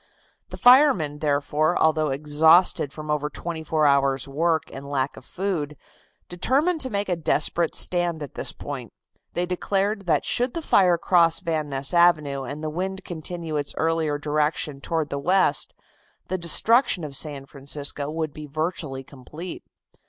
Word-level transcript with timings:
The 0.49 0.57
firemen, 0.57 1.19
therefore, 1.19 1.77
although 1.77 2.09
exhausted 2.09 2.91
from 2.91 3.11
over 3.11 3.29
twenty 3.29 3.63
four 3.63 3.85
hours' 3.85 4.27
work 4.27 4.63
and 4.73 4.89
lack 4.89 5.15
of 5.15 5.23
food, 5.25 5.77
determined 6.27 6.81
to 6.81 6.89
make 6.89 7.07
a 7.07 7.15
desperate 7.15 7.75
stand 7.75 8.23
at 8.23 8.33
this 8.33 8.51
point. 8.51 8.93
They 9.33 9.45
declared 9.45 10.07
that 10.07 10.25
should 10.25 10.55
the 10.55 10.63
fire 10.63 10.97
cross 10.97 11.39
Van 11.39 11.69
Ness 11.69 11.93
Avenue 11.93 12.41
and 12.41 12.63
the 12.63 12.71
wind 12.71 13.05
continue 13.05 13.57
its 13.57 13.75
earlier 13.77 14.17
direction 14.17 14.79
toward 14.81 15.09
the 15.11 15.19
west, 15.19 15.71
the 16.29 16.35
destruction 16.39 17.03
of 17.03 17.15
San 17.15 17.45
Francisco 17.45 18.09
would 18.09 18.33
be 18.33 18.47
virtually 18.47 19.03
complete. 19.03 19.61